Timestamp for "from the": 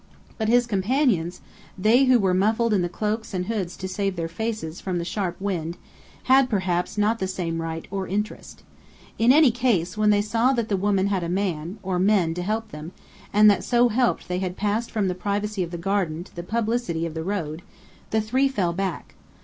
4.81-5.05, 14.89-15.13